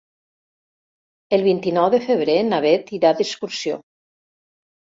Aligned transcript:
El 1.37 1.45
vint-i-nou 1.49 1.91
de 1.97 2.01
febrer 2.07 2.39
na 2.49 2.63
Beth 2.67 2.91
irà 3.01 3.15
d'excursió. 3.23 3.81